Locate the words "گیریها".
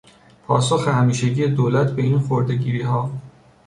2.55-3.11